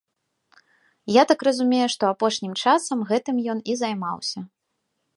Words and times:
Я 1.21 1.25
так 1.33 1.39
разумею, 1.49 1.87
што 1.97 2.03
апошнім 2.13 2.57
часам 2.65 2.97
гэтым 3.13 3.35
ён 3.55 3.59
і 3.75 3.81
займаўся. 3.87 4.39